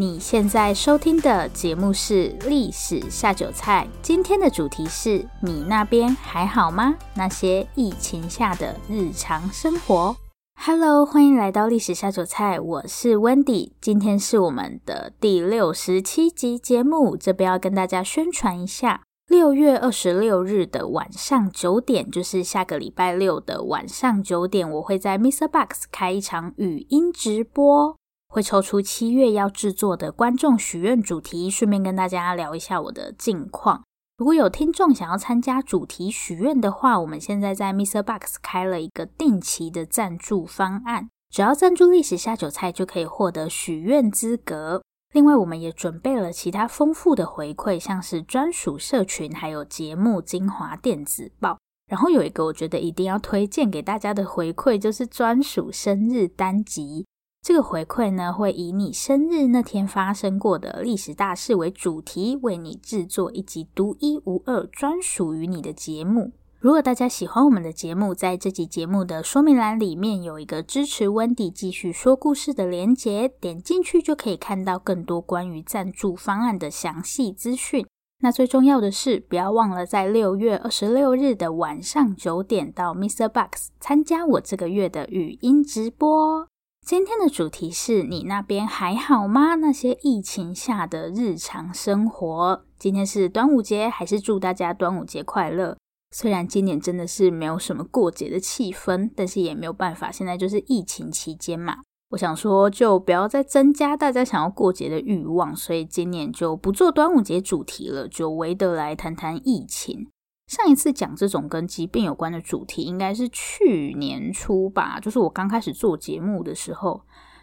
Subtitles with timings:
[0.00, 6.94] 你现在收听的节目是《历史下酒菜》，今天的主题是你那边还好吗？
[7.16, 10.14] 那些疫情下的日常生活。
[10.54, 25.48] Hello，欢迎来到《历史下酒菜》，我是 Wendy，今天是我们的第六十七集节目，这边要跟大家宣传一下，六月二十六日的晚上九点，就是下个礼拜六的晚上九点，我会在 Mr.
[25.48, 27.96] Box 开一场语音直播。
[28.28, 33.82] 会抽出七月要制作的观众许愿主题，顺便跟大家聊一下我的近况。
[34.18, 38.02] 如果有听众想要参加主题许愿的话，我们现在在 Mr.
[38.02, 44.82] Box 开了一个定期的赞助方案，只要赞助历史下酒菜就可以获得许愿资格。
[45.14, 51.56] 另外，我们也准备了其他丰富的回馈，像是专属社群，还有节目精华电子报。
[51.90, 57.06] 然后有一个我觉得一定要推荐给大家的回馈，就是专属生日单集。
[57.40, 66.32] 这个回馈呢，会以你生日那天发生过的历史大事为主题，为你制作一集独一无二、专属于你的节目。
[66.60, 77.86] 如果大家喜欢我们的节目，在这集节目的说明栏里面有一个支持 Wendy 继续说故事的连结，点进去就可以看到更多关于赞助方案的详细资讯。
[78.20, 86.48] 那最重要的是，不要忘了在六月二十六日的晚上九点到 MixerBox 参加我这个月的语音直播。
[86.88, 89.56] 今天的主题是你那边还好吗？
[89.56, 92.64] 那些疫情下的日常生活。
[92.78, 95.76] 今天是端午节，还是祝大家端午节快乐？
[96.16, 101.76] 虽然今年真的是没有什么过节的气氛，但是也没有办法，现在就是疫情期间嘛。
[102.12, 110.08] 我想说，就不要再增加大家想要过节的欲望，所以今年就不做端午节主题了，就唯得来谈谈疫情。
[110.48, 114.98] 上一次讲这种跟疾病有关的主题，应该是去年初吧。
[114.98, 117.02] 就是我刚开始做节目的时候，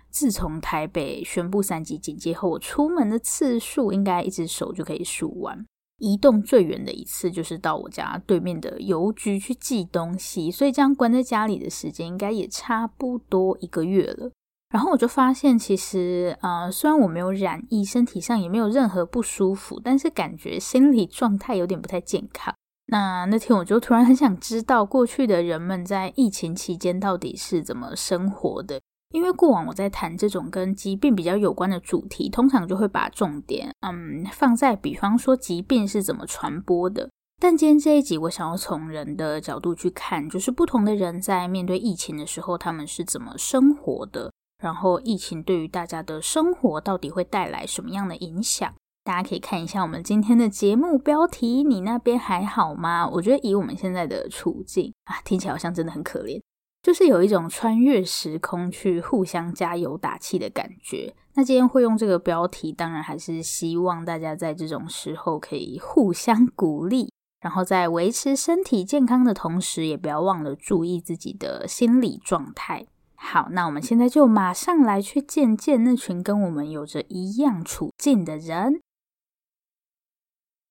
[0.09, 5.63] 自从台北宣布三级警戒后，我出门的次数应该一只手就可以数完。
[5.99, 14.31] 移动最远的一次就是到我家对面的邮局去寄东西，所以这样关在家里的时间应该也差不多一个月了。
[14.73, 22.53] 然后我就发现，其实呃，虽然我没有染疫，身体上也没有任何不舒服，但是感觉心理状态有点不太健康。
[22.87, 28.79] 那那天我就突然很想知道，过去的人们在疫情期间到底是怎么生活的？
[29.11, 37.09] 因为过往我在谈这种跟疾病比较有关的主题，通常就会把重点嗯放在，比方说疾病是怎么传播的。
[37.39, 44.31] 但今天这一集，我想要从人的角度去看，就是不同的人在面对疫情的时候，他们是怎么生活的，
[44.61, 48.73] 然后疫情对于大家的生活到底会带来什么样的影响？
[49.05, 53.07] 大家可以看一下我们今天的节目标题，你那边还好吗？
[53.07, 56.41] 我觉得以我们现在的处境啊，听起来好像真的很可怜，
[56.81, 61.13] 就是有一种穿越时空去互相加油打气的感觉。
[61.35, 67.11] 那今天会用这个标题，当然还是希望大家在这种时候可以互相鼓励，
[67.41, 72.87] 然后在维持身体健康的同时，也不要忘了注意自己的心理状态。
[73.13, 78.81] 好，那我们现在就马上来去见见那群跟我们有着一样处境的人。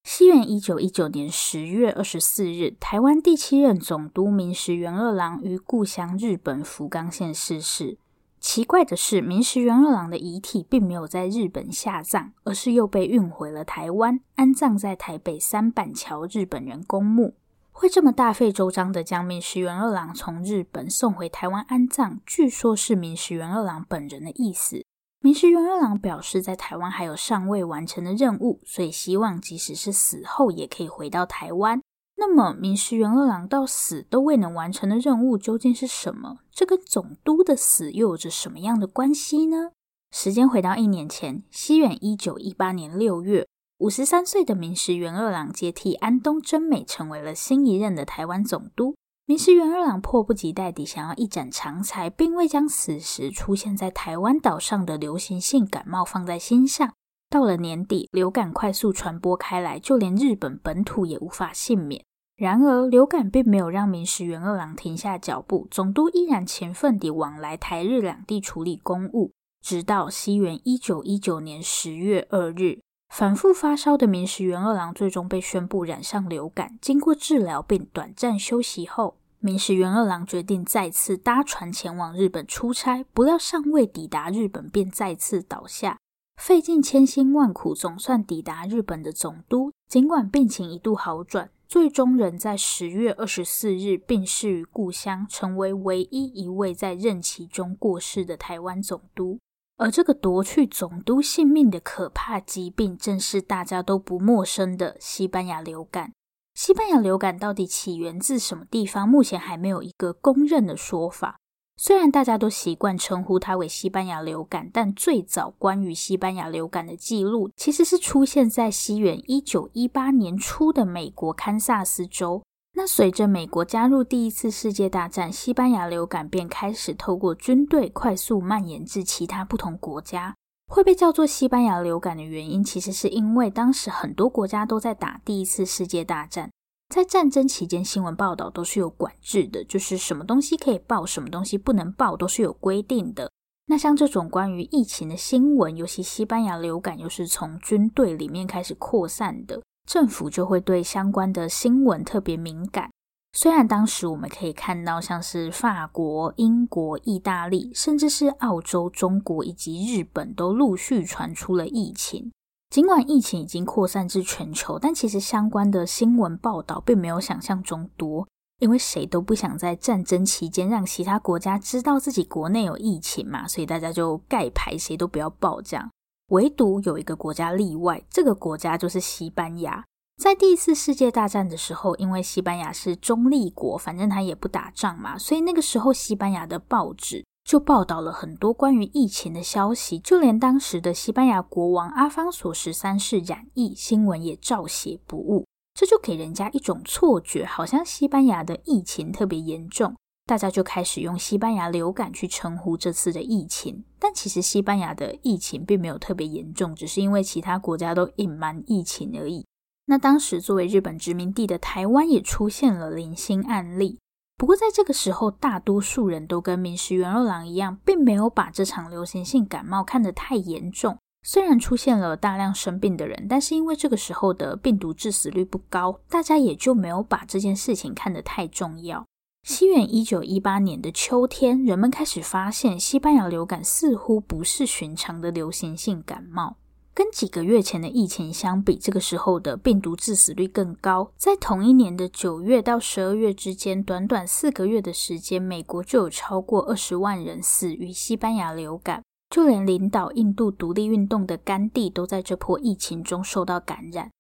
[0.07, 7.97] 西元一九一九年十月二十四日，台湾第七任总督明石元二郎于故乡日本福冈县逝世。
[8.39, 17.35] 奇怪的是，明石元二郎的遗体并没有在日本下葬，而是又被运回了台湾，安葬在台北三板桥日本人公墓。
[17.73, 24.85] 会这么大费周章的将明石元二郎从日本送回台湾安葬，据说是明石元二郎本人的意思。
[25.25, 31.81] 明石元二郎表示，在台湾还有尚未完成的任务，所以希望即使是死后也可以回到台湾。
[32.19, 36.41] 那么，明石元二郎到死都未能完成的任务究竟是什么？
[36.53, 39.71] 这跟总督的死又有着什么样的关系呢？
[40.13, 43.49] 时间回到一年前，西元一九一八年六月，
[43.79, 48.95] 五十三岁的明石元二郎接替安东真美，成为了新一任的台湾总督。
[49.27, 56.93] 明石元二郎迫不及待地想要一展长才，并未将此时出现在台湾岛上的流行性感冒放在心上。
[57.31, 62.05] 到了年底，流感快速传播开来，就连日本本土也无法幸免。
[62.37, 69.33] 然而，流感并没有让明石元二郎停下脚步，总督依然勤奋地往来台日两地处理公务，
[69.63, 72.83] 直到西元一九一九年十月二日。
[73.17, 76.77] 反复发烧的明石元二郎最终被宣布染上流感。
[76.81, 83.05] 经过治疗并短暂休息后，明石元二郎决定再次搭船前往日本出差。
[83.15, 85.97] 不料尚未抵达日本，便再次倒下。
[86.43, 99.39] 费尽千辛万苦，总算抵达日本的总督，尽管病情一度好转，最终仍在十月二十四日病逝于故乡，成为唯一一位在任期中过世的台湾总督。
[99.77, 106.13] 而这个夺去总督性命的可怕疾病，正是大家都不陌生的西班牙流感。
[106.55, 109.09] 西班牙流感到底起源自什么地方？
[109.09, 111.37] 目前还没有一个公认的说法。
[111.77, 122.45] 虽然大家都习惯称呼它为西班牙流感，但最早关于西班牙流感的记录，其实是出现在西元一九一八年初的美国堪萨斯州。
[122.77, 130.35] 那随着美国加入第一次世界大战，西班牙流感便开始透过军队快速蔓延至其他不同国家。
[130.67, 136.51] 会被叫做西班牙流感的原因，其实是因为当时很多国家都在打第一次世界大战。
[136.93, 143.31] 在战争期间，新闻报道都是有管制的，就是什么东西可以报，什么东西不能报，都是有规定的。
[143.67, 152.91] 那像这种关于疫情的新闻，尤其西班牙流感又是从军队里面开始扩散的，政府就会对相关的新闻特别敏感。
[153.37, 162.31] 虽然当时我们可以看到，像是法国、英国、意大利，甚至是澳洲、中国以及日本，都陆续传出了疫情。
[162.71, 168.27] 尽管疫情已经扩散至全球，但其实相关的新闻报道并没有想象中多，
[168.61, 175.91] 因为谁都不想在战争期间让其他国家知道自己国内有疫情嘛，所以大家就盖牌，谁都不要报这样。
[176.35, 179.85] 唯独有一个国家例外，这个国家就是西班牙。
[180.21, 187.25] 在第一次世界大战的时候，因为西班牙是中立国，反正他也不打仗嘛，所以那个时候西班牙的报纸。
[187.45, 195.45] 就报道了很多关于疫情的消息，就连当时的西班牙国王阿方索十三世染疫，新闻也照写不误。
[195.75, 199.95] 这就给人家一种错觉，好像西班牙的疫情特别严重，
[200.27, 203.85] 大家就开始用西班牙流感去称呼这次的疫情。
[203.99, 209.47] 但其实西班牙的疫情并没有特别严重，只是因为其他国家都隐瞒疫情而已。
[209.87, 213.99] 那当时作为日本殖民地的台湾也出现了零星案例。
[214.37, 220.99] 不过，在这个时候，大多数人都跟明石元二郎一样，并没有把这场流行性感冒看得太严重。
[221.23, 229.07] 虽然出现了大量生病的人，但是因为这个时候的病毒致死率不高，大家也就没有把这件事情看得太重要。
[229.45, 236.57] 西元一九一八年的秋天，人们开始发现，西班牙流感似乎不是寻常的流行性感冒。
[236.95, 241.13] 跟几个月前的疫情相比，这个时候的病毒致死率更高。
[241.19, 249.03] 在同一年的九月到十二月之间，短短四个月的时间，美国就有超过二十万人死于西班牙流感。
[249.29, 254.11] 就连领导印度独立运动的甘地都在这波疫情中受到感染。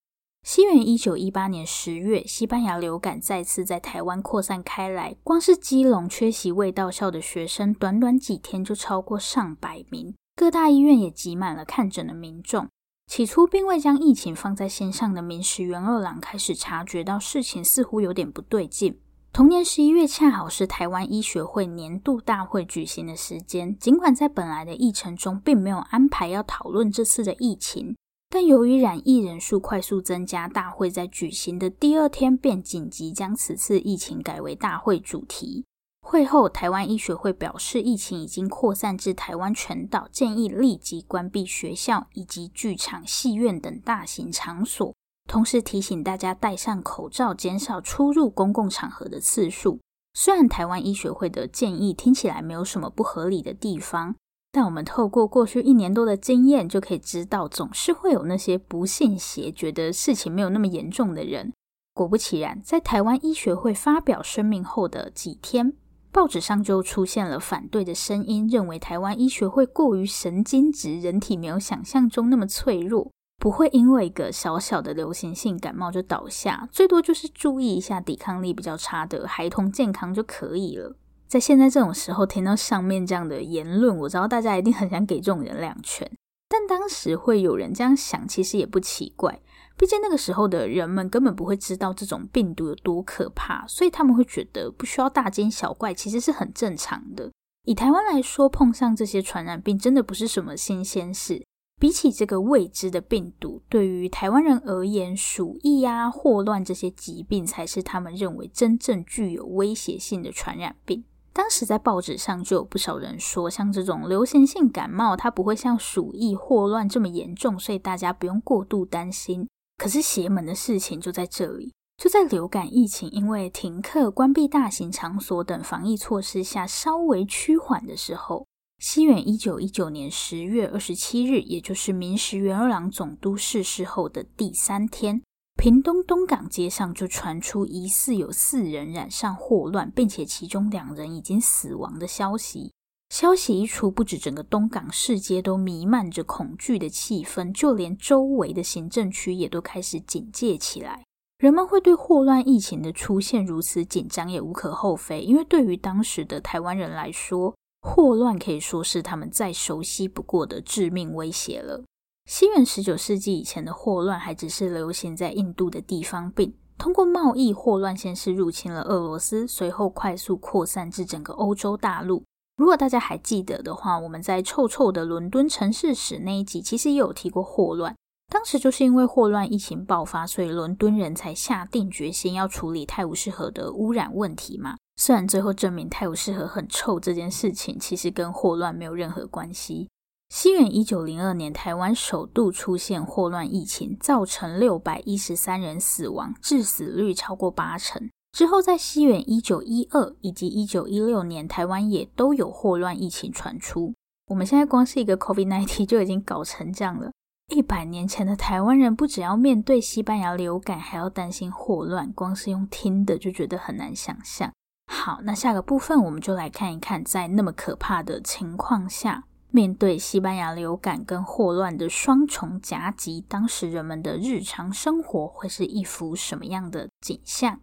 [0.46, 10.14] 西元一九一八年十月，西班牙流感再次在台湾扩散开来，光是基隆缺席未到校的学生，短短几天就超过上百名。
[10.36, 12.68] 各大医院也挤满了看诊的民众。
[13.10, 19.00] 起初并未将疫情放在心上的明石元二郎开始察觉到事情似乎有点不对劲。
[19.32, 23.74] 同年十一月，恰好是台湾医学会年度大会举行的时间。
[23.78, 27.96] 尽管在本来的议程中并没有安排要讨论这次的疫情，
[28.34, 35.64] 但由于染疫人数快速增加，大会在举行的第二天便紧急将此次疫情改为大会主题。
[36.00, 44.92] 会后，台湾医学会表示，疫情已经扩散至台湾全岛，建议立即关闭学校以及剧场、戏院等大型场所，
[45.30, 49.78] 同时提醒大家戴上口罩，减少出入公共场合的次数。
[50.12, 54.16] 虽然台湾医学会的建议听起来没有什么不合理的地方，
[54.54, 61.52] 但我们透过过去一年多的经验，就可以知道，总是会有那些不信邪、觉得事情没有那么严重的人。
[61.92, 65.72] 果不其然，在台湾医学会发表声明后的几天，
[66.12, 80.96] 报纸上就出现了反对的声音，认为台湾医学会过于神经质，人体没有想象中那么脆弱，不会因为一个小小的流行性感冒就倒下，最多就是注意一下抵抗力比较差的孩童健康就可以了。
[81.34, 86.08] 在现在这种时候听到上面这样的言论，我知道大家一定很想给这种人两拳，
[86.48, 89.40] 但当时会有人这样想，其实也不奇怪。
[89.76, 97.28] 毕竟那个时候的人们根本不会知道这种病毒有多可怕，所以他们会觉得不需要大惊小怪，其实是很正常的。
[97.64, 101.42] 以台湾来说，碰上这些传染病真的不是什么新鲜事。
[101.80, 111.02] 比起这个未知的病毒，对于台湾人而言，鼠疫啊、霍乱这些疾病才是他们认为真正具有威胁性的传染病。
[111.34, 119.48] 当时在报纸上就有不少人说，像这种流行性感冒，它不会像鼠疫、霍乱这么严重，所以大家不用过度担心。
[119.76, 128.46] 可是邪门的事情就在这里，就在流感疫情因为停课、关闭大型场所等防疫措施下稍微趋缓的时候，
[128.78, 135.20] 西元一九一九年十月二十七日，也就是明石元二郎总督逝世后的第三天，
[135.64, 142.70] 屏东东港街上就传出疑似有四人染上霍乱，并且其中两人已经死亡的消息。
[143.08, 151.02] 消息一出，不止整个东港市街都弥漫着恐惧的气氛，就连周围的行政区也都开始警戒起来。
[151.38, 161.82] 人们会对霍乱疫情的出现如此紧张，也无可厚非，因为对于当时的台湾人来说，霍乱可以说是他们再熟悉不过的致命威胁了。
[162.26, 172.24] 西元十九世纪以前的霍乱还只是流行在印度的地方病，通过贸易，霍乱先是入侵了俄罗斯，随后快速扩散至整个欧洲大陆。
[172.56, 177.94] 如果大家还记得的话，我们在臭臭的伦敦城市史那一集，其实也有提过霍乱。
[178.32, 184.76] 当时就是因为霍乱疫情爆发，所以伦敦人才下定决心要处理泰晤士河的污染问题嘛。
[184.96, 189.88] 虽然最后证明泰晤士河很臭这件事情，其实跟霍乱没有任何关系。
[190.28, 198.10] 西元一九零二年，台湾首度出现霍乱疫情，造成六百一十三人死亡，致死率超过八成。
[198.32, 203.94] 之后，在西元一九一二以及一九一六年，台湾也都有霍乱疫情传出。
[204.26, 207.12] 我们现在光是一个 COVID-19 就已经搞成这样了。
[207.54, 214.50] 一百年前的台湾人，不只要面对西班牙流感，还要担心霍乱，光是用听的就觉得很难想象。
[214.90, 219.24] 好，那下个部分我们就来看一看，在那么可怕的情况下。
[219.54, 227.60] 面对西班牙流感跟霍乱的双重夹击，当时人们的日常生活会是一幅什么样的景象？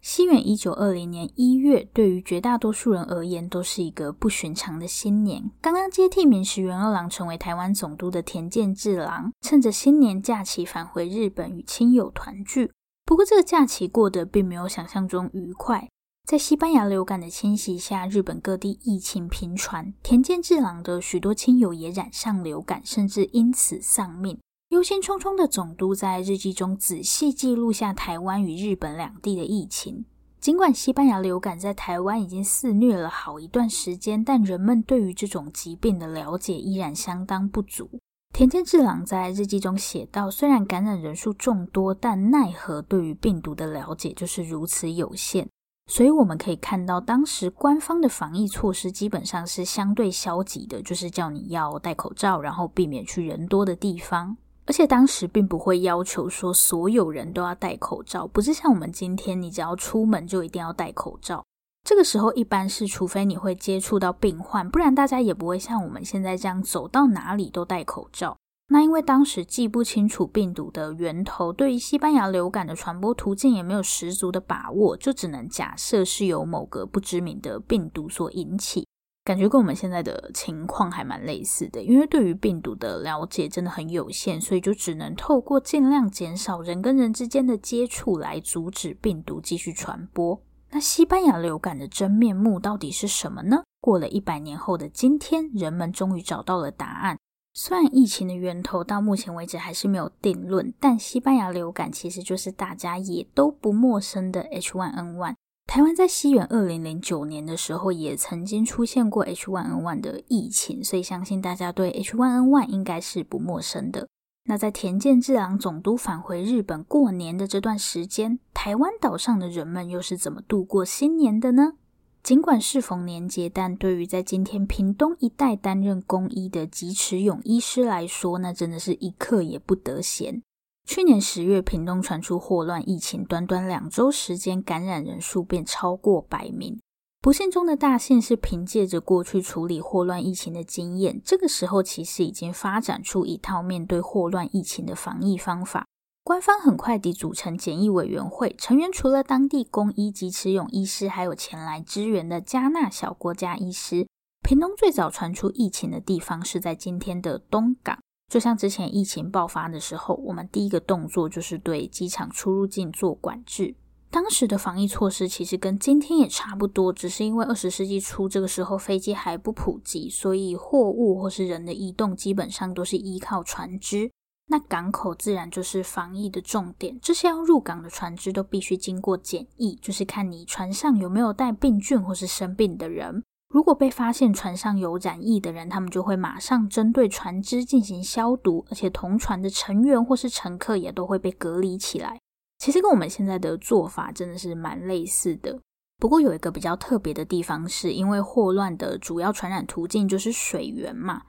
[0.00, 5.50] 西元一九二零年一月，对于绝大多数人而言，都是一个不寻常的新年。
[5.60, 12.72] 刚刚接替明石元二郎成为台湾总督的田健治郎，趁着新年假期返回日本与亲友团聚。
[13.04, 15.86] 不过，这个假期过得并没有想象中愉快。
[16.24, 24.38] 在西班牙流感的侵袭下，日本各地疫情频传，田健治郎的许多亲友也染上流感，甚至因此丧命。
[24.68, 30.06] 忧心忡忡的总督在日记中仔细记录下台湾与日本两地的疫情。
[30.40, 37.90] 尽管西班牙流感在台湾已经肆虐了好一段时间，但人们对于这种疾病的了解依然相当不足。
[38.32, 45.46] 田健治郎在日记中写道：“虽然感染人数众多，但奈何对于病毒的了解就是如此有限。”
[45.86, 54.36] 所以我们可以看到，当时官方的防疫措施基本上是相对消极的，就是叫你要戴口罩，然后避免去人多的地方。
[54.64, 61.44] 而且当时并不会要求说所有人都要戴口罩，不是像我们今天，你只要出门就一定要戴口罩。
[61.84, 68.36] 这个时候一般是，除非你会接触到病患，不然大家也不会像我们现在这样走到哪里都戴口罩。
[68.68, 78.86] 那因为当时既不清楚病毒的源头，对于西班牙流感的传播途径也没有十足的把握，就只能假设是由某个不知名的病毒所引起。
[79.24, 90.42] 感觉跟我们现在的情况还蛮类似的，因为对于病毒的了解真的很有限，所以就只能透过尽量减少人跟人之间的接触来阻止病毒继续传播。
[90.70, 93.62] 那西班牙流感的真面目到底是什么呢？
[93.80, 97.18] 过了一百年后的今天，人们终于找到了答案。
[97.54, 105.34] 虽然疫情的源头到目前为止还是没有定论，但西班牙流感其实就是大家也都不陌生的 H1N1。
[105.66, 114.08] 台湾在西元二零零九年的时候也曾经出现过 H1N1 的疫情，所以相信大家对 H1N1 应该是不陌生的。
[114.44, 121.74] 那在田健治郎总督返回日本过年的这段时间，台湾岛上的人们又是怎么度过新年的呢？
[122.22, 130.40] 尽管适逢年节，但对于在今天屏东一带担任公医的吉池勇医师来说，那真的是一刻也不得闲。
[130.86, 136.80] 去年十月，屏东传出霍乱疫情，短短两周时间，感染人数便超过百名。
[137.20, 145.86] 不幸中的大幸是，凭借着过去处理霍乱疫情的经验，这个时候其实已经发展出一套面对霍乱疫情的防疫方法。
[146.24, 154.06] 官方很快地组成检疫委员会，成员除了当地公医及持勇医师，还有前来支援的加纳小国家医师。
[154.40, 157.98] 屏东最早传出疫情的地方是在今天的东港，
[158.28, 163.74] 就像之前疫情爆发的时候，我们第一个动作就是对机场出入境做管制。
[164.08, 174.12] 当时的防疫措施其实跟今天也差不多，只是因为二十世纪初这个时候飞机还不普及，所以货物或是人的移动基本上都是依靠船只。
[174.52, 183.24] 那港口自然就是防疫的重点，这些要入港的船只都必须经过检疫，就是看你船上有没有带病菌或是生病的人。
[183.48, 192.20] 如果被发现船上有染疫的人，他们就会马上针对船只进行消毒，而且同船的成员或是乘客也都会被隔离起来。
[192.58, 195.58] 其实跟我们现在的做法真的是蛮类似的。
[195.98, 201.22] 不过有一个比较特别的地方是，因为霍乱的主要传染途径就是水源嘛。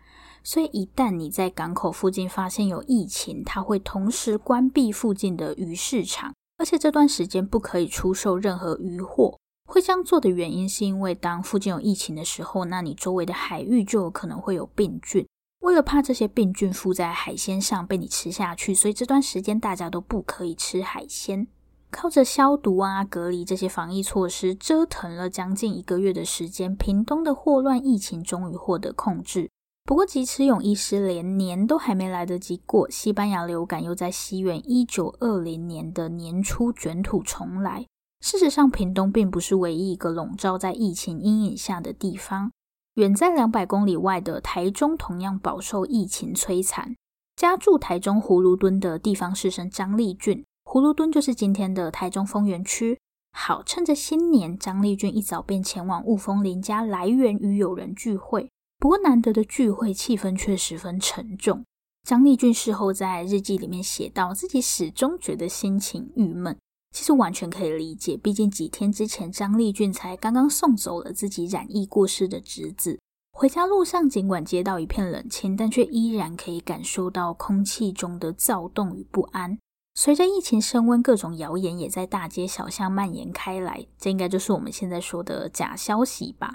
[0.43, 9.39] 所以，一旦你在港口附近发现有疫情，它会同时关闭附近的鱼市场，而且这段时间不可以出售任何鱼货。
[9.65, 15.25] 会这样做的原因是因为当附近有疫情的时候，那你周围的海域就有可能会有病菌。
[15.61, 21.47] 为了怕这些病菌附在海鲜上被你吃下去，所以这段时间大家都不可以吃海鲜。
[21.89, 29.49] 靠着消毒啊、隔离这些防疫措施，折腾了将近一个月的时间，屏东的霍乱疫情终于获得控制。
[29.85, 37.85] 不过，即使勇医师连年都还没来得及过，西班牙流感又在西元一九二零年的年初卷土重来。
[38.21, 42.53] 事实上，屏东并不是唯一一个笼罩在疫情阴影下的地方，
[42.93, 46.95] 远在两百公里外的台中同样饱受疫情摧残。
[47.35, 50.45] 家住台中葫芦墩的地方士绅张丽俊。
[50.63, 52.97] 葫芦墩就是今天的台中丰原区。
[53.37, 58.49] 好，趁着新年，张丽俊一早便前往雾峰林家来源与友人聚会。
[58.83, 61.63] 不过难得的聚会气氛却十分沉重。
[62.03, 66.57] 张丽君事后在日记里面写道，自己始终觉得心情郁闷。
[66.91, 72.99] 其实完全可以理解，毕竟几天之前张丽君才刚刚送走了自己染疫过世的侄子。
[73.31, 79.57] 回家路上，尽管街道一片冷清，但却依然可以感受到空气中的躁动与不安。
[79.95, 83.87] 随着疫情升温，各种谣言也在大街小巷蔓延开来。
[83.97, 86.53] 这应该就是我们现在说的假消息吧？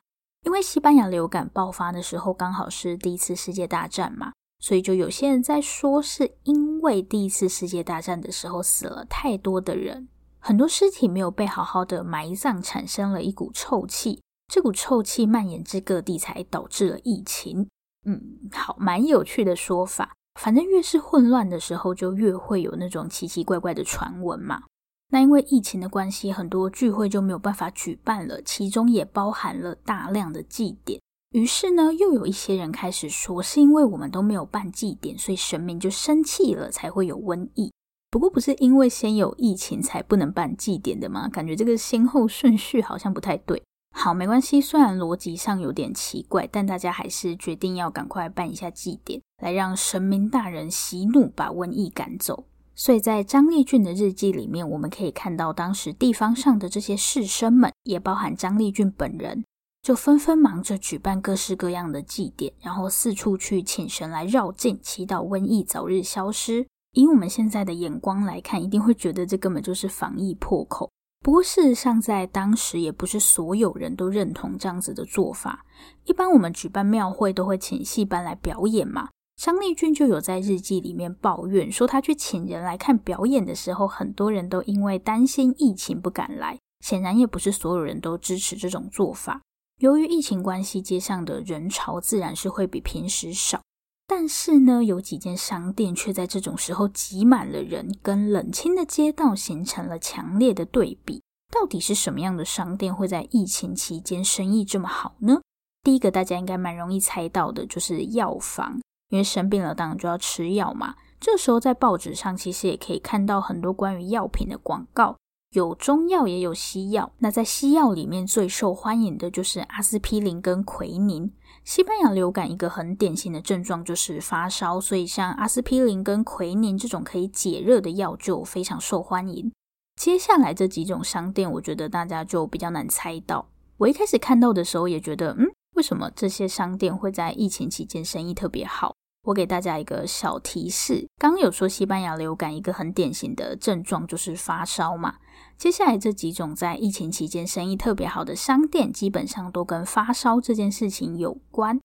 [0.48, 17.68] 因为西班牙流感爆发的时候刚好是第一次世界大战嘛，所以就有些人在说，是因为第一次世界大战的时候死了太多的人，很多尸体没有被好好的埋葬，产生了一股臭气，这股臭气蔓延至各地，才导致了疫情。
[18.06, 18.18] 嗯，
[18.50, 20.14] 好，蛮有趣的说法。
[20.40, 24.62] 反正越是混乱的时候，就越会有那种奇奇怪怪的传闻嘛。
[25.10, 31.00] 那因为疫情的关系，很多聚会就没有办法举办了，其中也包含了大量的祭典。
[31.30, 37.72] 于是呢，又有一些人开始说，是因为我们都没有办祭典，所以神明就生气了，才会有瘟疫。
[38.10, 41.28] 不过不是因为先有疫情才不能办祭典的吗？
[41.28, 43.62] 感觉这个先后顺序好像不太对。
[43.94, 44.60] 好，没关系。
[44.60, 52.44] 虽然逻辑上有点奇怪，但大家还是决定要赶快办一下祭典，来让神明大人息怒，把瘟疫赶走。
[52.78, 59.44] 所以在张丽俊的日记里面，我们可以看到当时地方上的这些士绅们，也包含张丽俊本人，
[59.82, 66.64] 就纷纷忙着举办各式各样的祭典，然后四处去请神来绕境，祈祷瘟疫早日消失。
[66.92, 70.88] 以我们现在的眼光来看，一定会觉得这根本就是防疫破口。
[71.24, 75.66] 不过，事实上，在当时也不是所有人都认同这样子的做法。
[76.04, 79.08] 一般我们举办庙会都会请戏班来表演嘛。
[79.38, 86.58] 张丽君就有在日记里面抱怨说，他去请人来看表演的时候，很多人都因为担心疫情不敢来。
[86.84, 89.40] 显然，也不是所有人都支持这种做法。
[89.78, 93.62] 由于疫情关系，街上的人潮自然是会比平时少。
[94.08, 101.22] 但是呢，有几间商店却在这种时候挤满了人，跟冷清的街道形成了强烈的对比。
[101.52, 105.40] 到底是什么样的商店会在疫情期间生意这么好呢？
[105.84, 110.94] 第一个大家应该蛮容易猜到的，就是药房，因为生病了当然就要吃药嘛。
[111.20, 115.16] 这时候在报纸上其实也可以看到很多关于药品的广告。
[115.52, 121.32] 有中药也有西药，那在西药里面最受欢迎的就是阿司匹林跟奎宁。
[121.64, 129.50] 西班牙流感一个很典型的症状就是发烧，所以像阿司匹林跟奎宁这种可以解热的药就非常受欢迎。
[129.96, 133.48] 接下来这几种商店，我觉得大家就比较难猜到。
[133.78, 135.46] 我一开始看到的时候也觉得，嗯，
[135.78, 138.96] 为什么这些商店会在疫情期间生意特别好？
[139.26, 145.18] 我给大家一个小提示，刚有说西班牙流感一个很典型的症状就是发烧嘛。
[145.56, 151.78] 接下来这几种在疫情期间生意特别好的商店，基本上都跟发烧这件事情有关。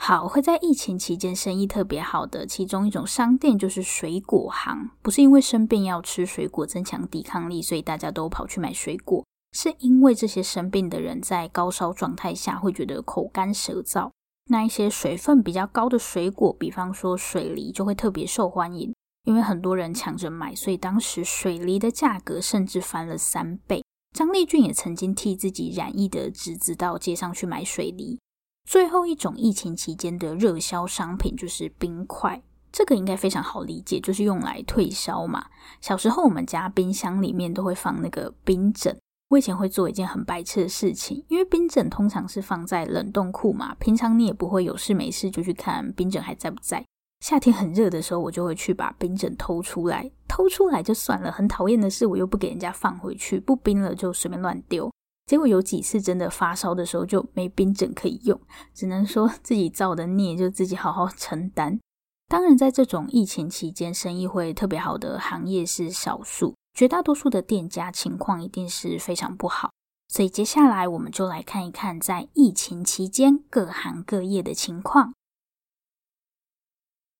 [0.00, 14.10] 好，会在疫情期间生意特别好的其中一种商店就是水果行，不是因为生病要吃水果增强抵抗力，所以大家都跑去买水果，是因为这些生病的人在高烧状态下会觉得口干舌燥。
[14.48, 18.92] 那一些水分比较高的水果，比方说水梨，就会特别受欢迎，
[19.24, 23.84] 因为很多人抢着买，所以当时水梨的价格甚至翻了三倍。
[24.12, 28.18] 张丽俊也曾经替自己染疫的侄子到街上去买水梨。
[28.68, 35.46] 最后一种疫情期间的热销商品就是冰块，这个应该非常好理解，就是用来退烧嘛。
[35.80, 38.98] 小时候我们家冰箱里面都会放那个冰枕。
[39.30, 46.84] 我以前会做一件很白痴的事情，因为冰枕通常是放在冷冻库嘛，平常你也不会有事没事就去看冰枕还在不在。
[47.24, 54.90] 夏天很热的时候，我就会去把冰枕偷出来，偷出来就算了，很讨厌的是我又不给人家放回去，不冰了就随便乱丢。
[55.26, 58.40] 结果有几次真的发烧的时候就没冰枕可以用，
[58.74, 61.78] 只能说自己造的孽就自己好好承担。
[62.26, 66.56] 当然，在这种疫情期间，生意会特别好的行业是少数。
[66.80, 69.70] 绝大多数的店家情况一定是非常不好。
[70.08, 75.12] 所以接下来我们就来看一看在疫情期间各行各业的情况。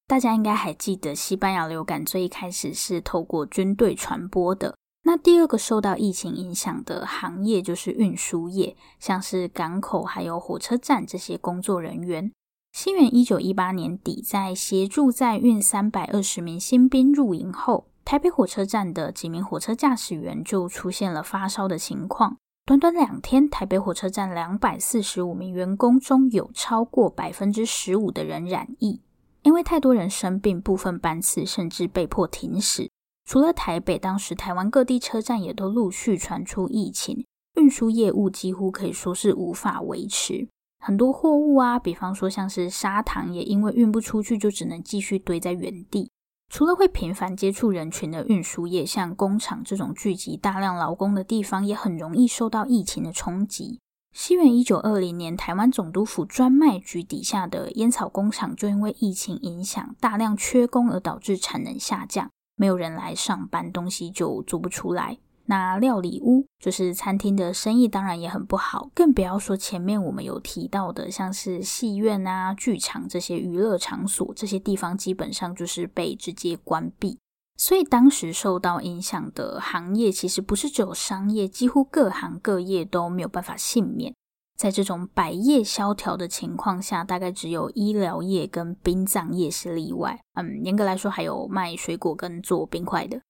[0.06, 4.74] 大家应该还记得，西班牙流感最一开始是透过军队传播的。
[5.02, 12.32] 那第二个受到疫情影响的行业就是运输业，像是港口还有火车站这些工作人员。
[12.72, 22.38] 西元一九一八年底，在协助载运三百二十名新兵入营后，台北火车站的几名火车驾驶员就出现了发烧的情况。
[22.66, 29.00] 短短两天，台北火车站两百四十五名员工中有超过百分之十五的人染疫。
[29.42, 32.90] 因为太多人生病，部分班次甚至被迫停驶。
[33.24, 40.48] 除了台北，当时台湾各地车站也都陆续传出疫情，运输业务几乎可以说是无法维持。
[40.80, 46.10] 很多货物啊，比方说像是砂糖，也因为运不出去，就只能继续堆在原地。
[46.50, 53.78] 除了会频繁接触人群的运输业，像工厂这种聚集大量劳工的地方，也很容易受到疫情的冲击。
[54.12, 65.18] 西元一九二零年，台湾总督府专卖局底下的烟草工厂就因为疫情影响，大量缺工而导致产能下降，没有人来上班，东西就做不出来。
[65.50, 77.18] 那料理屋就是餐厅的生意，当然也很不好，更不要说前面我们有提到的，像是戏院啊、剧场这些娱乐场所，这些地方基本上就是被直接关闭。
[77.56, 84.14] 所以当时受到影响的行业，其实不是只有商业，几乎各行各业都没有办法幸免。
[84.56, 90.20] 在这种百业萧条的情况下，大概只有医疗业跟殡葬业是例外。
[90.34, 93.20] 嗯，严格来说，还有卖水果跟做冰块的。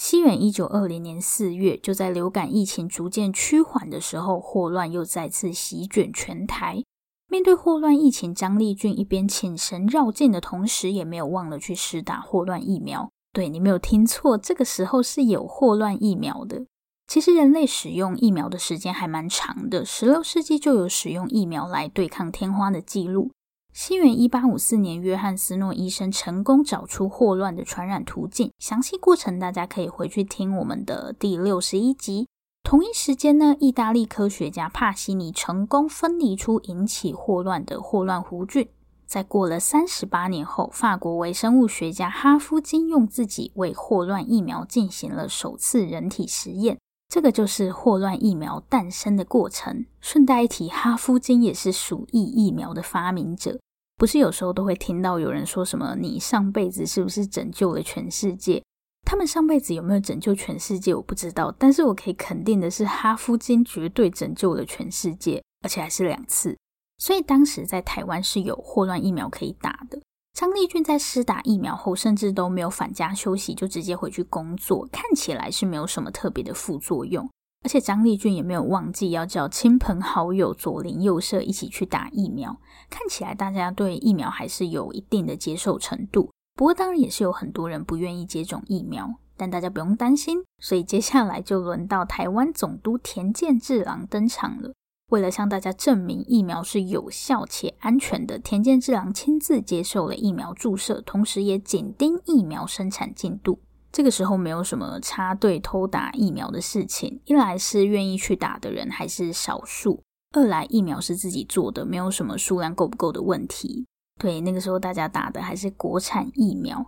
[0.00, 6.84] 西元一九二零年四月，就在流感疫情逐渐趋缓的时候，霍乱又再次席卷全台。
[7.28, 13.10] 面对霍乱疫情，张立俊一边请神绕境的同时，也没有忘了去施打霍乱疫苗。
[13.32, 16.64] 对，你没有听错，这个时候是有霍乱疫苗的。
[17.08, 23.32] 其实人类使用疫苗的时间还蛮长的，十六世纪就有使用疫苗来对抗天花的记录。
[23.80, 32.26] 西元一八五四年，约翰斯诺医生成功找出霍乱的传染途径，详细过程大家可以回去听我们的第六十一集。
[32.64, 38.68] 同一时间呢，意大利科学家帕西尼成功分离出引起霍乱的霍乱弧菌。
[39.06, 46.76] 在过了三十八年后，法国微生物学家哈夫金用自己为霍乱疫苗进行了首次人体实验，
[47.08, 49.86] 这个就是霍乱疫苗诞生的过程。
[50.00, 53.60] 顺带一提，哈夫金也是鼠疫疫苗的发明者。
[53.98, 58.62] 不是有时候都会听到有人说什么“你上辈子是不是拯救了全世界？”
[59.04, 61.52] 他们上辈子有没有拯救全世界，我不知道。
[61.58, 66.56] 但是我可以肯定的是，哈夫金绝对拯救了全世界，而且还是两次。
[66.98, 70.00] 所以当时在台湾是有霍乱疫苗可以打的。
[70.34, 77.28] 张丽俊在施打疫苗后，甚至都没有返家休息，就直接回去工作，看起来是没有什么特别的副作用。
[77.64, 82.56] 而且张丽俊也没有忘记要叫亲朋好友左邻右舍一起去打疫苗，
[82.88, 86.30] 看起来大家对疫苗还是有一定的接受程度。
[86.54, 90.38] 不过当然也是有很多人不愿意接种疫苗，但大家不用担心。
[90.62, 94.72] 所以接下来就轮到台湾总督田健治郎登场了。
[95.10, 103.60] 为了向大家证明疫苗是有效且安全的，田健治郎亲自接受了疫苗注射，同时也紧盯疫苗生产进度。
[103.90, 110.02] 这个时候没有什么插队偷打疫苗的事情，一来是愿意去打的人还是少数，
[110.34, 113.86] 二来疫苗是自己做的，没有什么数量够不够的问题。
[114.20, 116.86] 对，那个时候大家打的还是国产疫苗。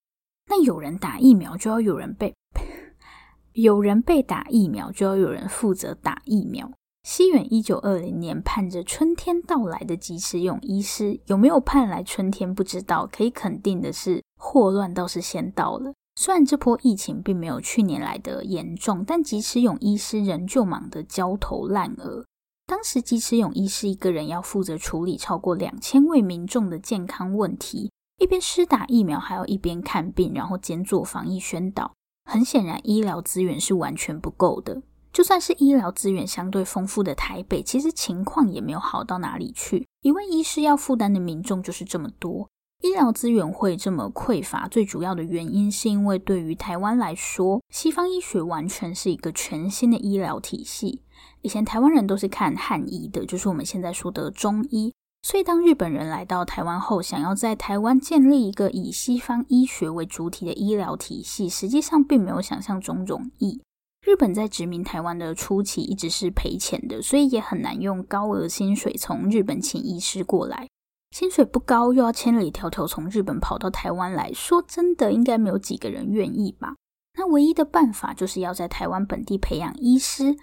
[0.49, 2.35] 那有人打疫苗，就要有人被，
[3.55, 6.71] 有人被打疫苗，就要有人负责打疫苗。
[7.03, 15.95] 西元一九二零年，盼着春天到来的及时雨医师有没有盼来春天不知道，可以肯定的是，霍乱倒是先到了。
[16.21, 22.27] 虽然这波疫情并没有去年来的严重，但吉时勇医师仍旧忙得焦头烂额。
[22.67, 31.91] 当时吉时勇医师一个人要负责处理超过两千位民众的健康问题，一边施打疫苗，还要一边看病，然后兼做防疫宣导。
[32.31, 34.83] 很显然，医疗资源是完全不够的。
[35.15, 39.89] 就算是医疗资源相对丰富的台北，其实情况也没有好到哪里去。
[40.03, 42.51] 一位医师要负担的民众就是这么多，
[42.83, 51.03] 医疗资源会这么匮乏，最主要的原因是因为对于台湾来说，西方医学完全是一个全新的医疗体系。
[51.43, 54.95] 以前台湾人都是看汉医的，就是我们现在说的中医。
[55.23, 63.61] 所以当日本人来到台湾后，想要在台湾建立一个以西方医学为主体的医疗体系，实际上并没有想象中容易。
[64.03, 70.67] 日本在殖民台湾的初期一直是赔钱的，所以也很难用高额薪水从日本请医师过来。
[71.11, 76.77] 薪水不高，又要千里迢迢从日本跑到台湾来，说真的，应该没有几个人愿意吧？
[77.19, 80.37] 那唯一的办法就是要在台湾本地培养医师。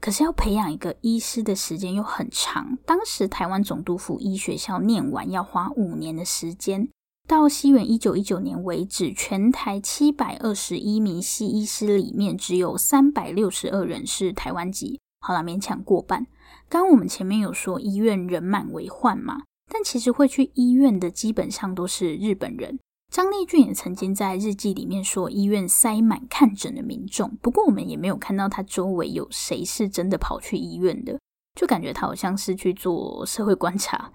[0.00, 2.78] 可是要培养一个医师的时间又很长。
[2.86, 6.88] 当时台湾总督府医学校念完要花五年的时间。
[7.28, 14.98] 到西元一九一九年为止，全台七百二十一名西医师里面，只有三百六十二人是台湾籍。
[15.20, 16.26] 好了，勉强过半。
[16.70, 22.78] 刚我们前面有说医院人满为患嘛，但其实会去医院的基本上都是日本人。
[23.10, 27.36] 张丽俊也曾经在日记里面说，医院塞满看诊的民众。
[27.40, 31.18] 不过我们也没有看到他周围有谁是真的跑去医院的，
[31.58, 34.12] 就感觉他好像是去做社会观察。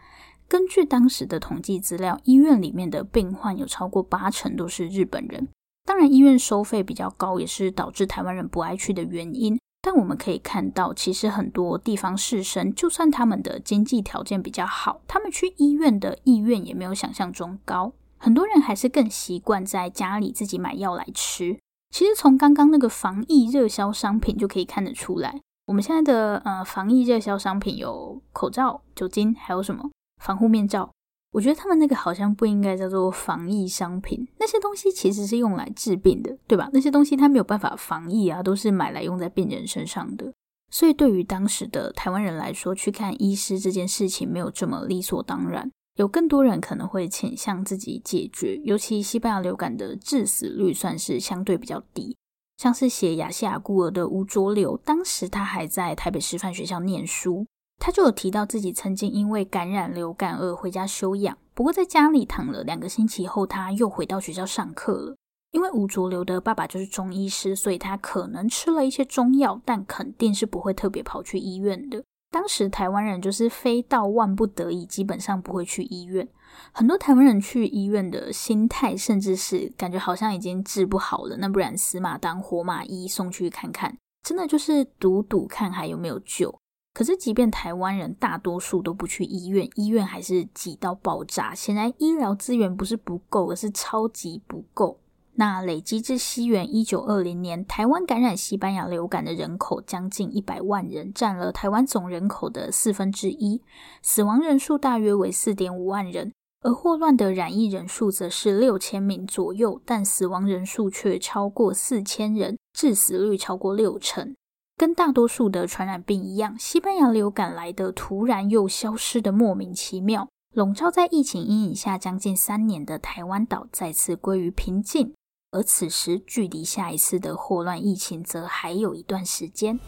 [0.47, 5.47] 根据当时的统计资料，医院里面的病患有超过八成都是日本人。
[5.83, 9.59] 当然，医院收费比较高，也是导致台湾人不爱去的原因。
[9.85, 17.93] 但我们可以看到，其实很多地方士绅，就算他们的经济条件比较好，他们去医院的意愿也没有想象中高。
[18.17, 21.59] 很多人还是更习惯在家里自己买药来吃。
[21.91, 29.91] 其实从刚刚那个防疫热销商品就可以看得出来，我们现在的呃防疫热销商品有口罩、酒精，还有什么？
[30.19, 30.89] 防护面罩，
[31.35, 36.69] 我觉得他们那个好像不应该叫做防疫商品，那些东西其实是用来治病的，对吧？
[36.71, 40.31] 那些东西它没有办法防疫啊，都是买来用在病人身上的。
[40.71, 48.55] 所以对于当时的台湾人来说，去看医师这件事情没有这么理所当然，有更多人可能会倾向自己解决。
[48.63, 52.15] 尤其西班牙流感的致死率算是相对比较低，
[52.55, 57.45] 像是写《亚细亚孤儿》的吴浊流，当时他还在台北师范学校念书。
[57.77, 65.15] 他就有提到自己曾经因为感染流感而回家休养，不过在家里躺了两个星期后，他又回到学校上课了。
[65.51, 72.03] 因为吴浊流的爸爸就是中医师，所以他可能吃了一些中药，但肯定是不会特别跑去医院的。
[72.29, 76.27] 当时台湾人就是非到万不得已，基本上不会去医院。
[76.73, 86.53] 很多台湾人去医院的心态，甚至是感觉好像已经治不好了，那不然死马当活马医，送去看看，真的就是赌赌看还有没有救。
[86.95, 91.53] 可是，即便台湾人大多数都不去医院，医院还是挤到爆炸。
[91.53, 94.97] 显然，医疗资源不是不够，而是超级不够。
[95.33, 103.61] 那累积至西元一九二零年，台湾感染西班牙流感的人口将近一百万人，占了台湾总人口的四分之一，
[104.01, 106.31] 死亡人数大约为四点五万人。
[106.61, 114.33] 而霍乱的染疫人数则是六千名左右，但死亡人数却超过四千人，致死率超过六成。
[114.77, 125.13] 跟大多数的传染病一样，西班牙流感来的突然又消失的莫名其妙，笼罩在疫情阴影下将近三年的台湾岛再次归于平静。
[125.51, 129.79] 而此时，距离下一次的霍乱疫情则还有一段时间。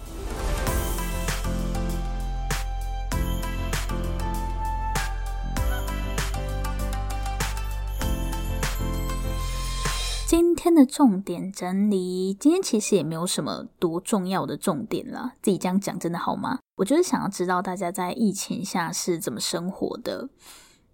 [10.68, 15.32] 天的重点整理，今天其实也没有什么多重要的重点了。
[15.42, 16.60] 自己这样讲真的好吗？
[16.76, 20.28] 我就是想要知道大家在疫情下是怎么生活的。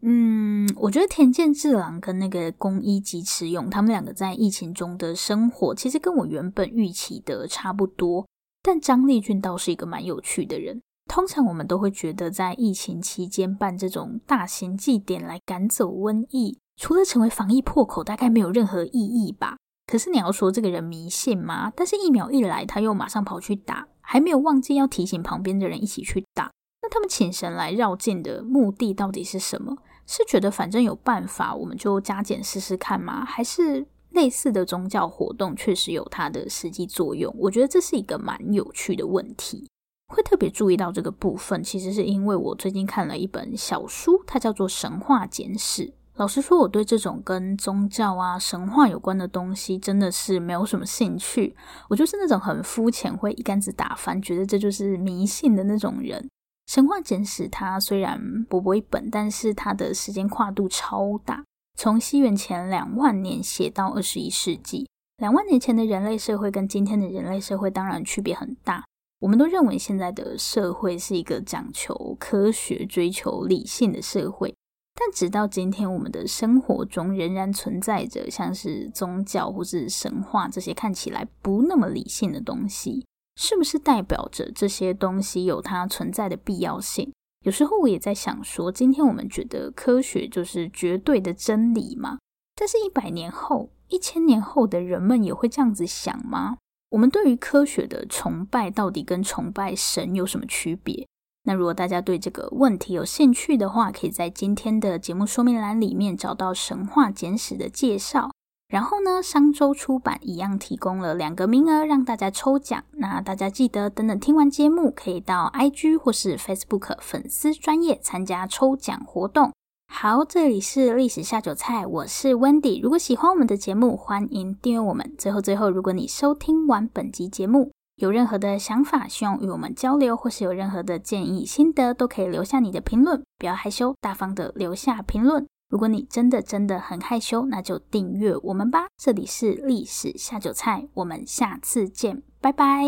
[0.01, 8.27] 嗯，我觉得田健治郎跟那个宫一吉持勇，他们两个在疫情中的生活，其实跟我原本预期的差不多。
[8.61, 10.79] 但张丽君倒是一个蛮有趣的人。
[11.09, 16.59] 通常我们都会觉得，在疫情期间办这种大型祭典来赶走瘟疫。
[16.75, 19.57] 除了成为防疫破口，大概没有任何意义吧。
[19.85, 21.71] 可是你要说这个人迷信吗？
[21.75, 26.51] 但是疫苗一来，他又马上跑去打，还没有忘记要提醒旁边的人一起去打。
[26.81, 29.77] 那他们请神来绕境的目的到底是什么？
[30.05, 33.23] 是觉得反正有办法，我们就加减试试看吗？
[33.23, 37.33] 还是类似的宗教活动确实有它的实际作用？
[37.37, 39.67] 我觉得这是一个蛮有趣的问题。
[40.13, 45.85] 会特别注意到这个部分，其实是因为我最近看了一本小书，它叫做《神话简史》。
[46.15, 51.55] 老实说，我对这种跟宗教啊、神话有关的东西真的是没有什么兴趣。
[51.89, 56.29] 我就是那种很肤浅，会一竿子打翻，觉得这就是迷信的那种人。
[56.67, 61.43] 神话简史它虽然薄薄一本，但是它的时间跨度超大，
[61.75, 64.87] 从西元前两万年写到二十一世纪。
[65.17, 68.83] 两万年前的人类社会跟今天的人类社会当然区别很大。
[69.19, 74.53] 我们都认为现在的社会是一个讲求科学、追求理性的社会。
[74.95, 87.11] 但直到今天，我们的生活中仍然存在着像是宗教或是神话这些看起来不那么理性的东西，是不是代表着这些东西有它存在的必要性？
[87.43, 92.19] 有时候我也在想说，今天我们觉得科学就是绝对的真理吗？
[92.55, 96.57] 但是，一百年后、一千年后的人们也会这样子想吗？
[96.91, 101.07] 我们对于科学的崇拜到底跟崇拜神有什么区别？
[101.45, 108.31] 那如果大家对这个问题有兴趣的话，可以在今天的节目说明栏里面找到《神话简史》的介绍。
[108.69, 112.83] 然后呢，商周出版一样提供了两个名额让大家抽奖。
[112.93, 119.51] 那大家记得等等听完节目，可以到 IG 或是 Facebook 粉丝专业参加抽奖活动。
[119.93, 122.81] 好，这里是历史下酒菜，我是 Wendy。
[122.81, 125.13] 如果喜欢我们的节目，欢迎订阅我们。
[125.19, 135.47] 最后，最后，如果你收听完本集节目，有任何的想法，希望与我们交流，或是有任何的建议、心得，都可以留下你的评论，不要害羞，大方的留下评论。
[135.69, 138.87] 如果你真的真的很害羞，那就订阅我们吧。
[138.97, 142.83] 这里是历史下酒菜，我们下次见，拜拜。